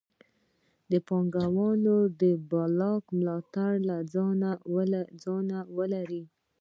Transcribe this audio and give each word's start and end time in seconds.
د 0.91 0.93
پانګوالۍ 1.07 2.25
بلاک 2.49 3.03
ملاتړ 3.19 3.71
له 3.89 3.97
ځانه 5.23 5.59
ولري. 5.77 6.23